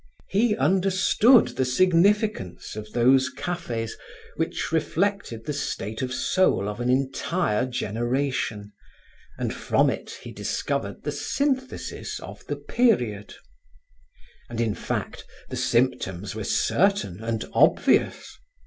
[0.29, 3.95] He understood the significance of those cafes
[4.35, 8.73] which reflected the state of soul of an entire generation,
[9.37, 13.35] and from it he discovered the synthesis of the period.
[14.49, 18.39] And, in fact, the symptoms were certain and obvious.